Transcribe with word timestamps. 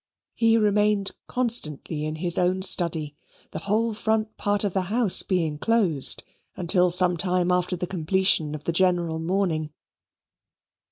He 0.33 0.57
remained 0.57 1.11
constantly 1.27 2.05
in 2.05 2.15
his 2.15 2.39
own 2.39 2.63
study; 2.63 3.15
the 3.51 3.59
whole 3.59 3.93
front 3.93 4.35
part 4.35 4.63
of 4.63 4.73
the 4.73 4.85
house 4.89 5.21
being 5.21 5.59
closed 5.59 6.23
until 6.55 6.89
some 6.89 7.17
time 7.17 7.51
after 7.51 7.75
the 7.75 7.85
completion 7.85 8.55
of 8.55 8.63
the 8.63 8.73
general 8.73 9.19
mourning. 9.19 9.69